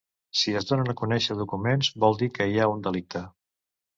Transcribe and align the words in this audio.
Si 0.37 0.53
es 0.59 0.65
donen 0.69 0.87
a 0.93 0.95
conèixer 1.01 1.35
documents 1.41 1.91
vol 2.05 2.17
dir 2.21 2.31
que 2.39 2.47
hi 2.53 2.57
ha 2.63 2.71
un 2.75 2.83
delicte. 2.91 3.25